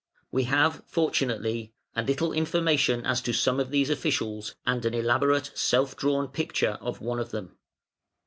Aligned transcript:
We 0.31 0.45
have, 0.45 0.81
fortunately, 0.87 1.75
a 1.95 2.01
little 2.01 2.33
information 2.33 3.05
as 3.05 3.21
to 3.21 3.33
some 3.33 3.59
of 3.59 3.69
these 3.69 3.91
officials, 3.91 4.55
and 4.65 4.83
an 4.83 4.95
elaborate 4.95 5.51
self 5.53 5.95
drawn 5.95 6.27
picture 6.29 6.79
of 6.81 7.01
one 7.01 7.19
of 7.19 7.29
them. 7.29 7.55